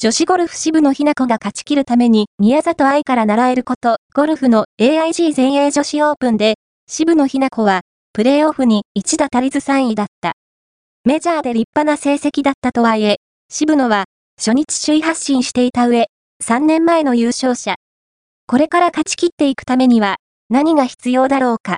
[0.00, 6.54] 女子ゴルフ支部のひな子が勝ち切るために宮里愛から習えること、ゴルフの AIG 全英女子オープンで、
[6.86, 7.80] 支部のひな子は、
[8.12, 10.34] プレーオフに1打足りず3位だった。
[11.04, 13.16] メジャーで立派な成績だったとはいえ、
[13.50, 14.04] 渋野は、
[14.38, 16.06] 初日首位発進していた上、
[16.44, 17.74] 3年前の優勝者。
[18.46, 20.18] これから勝ち切っていくためには、
[20.48, 21.76] 何が必要だろうか。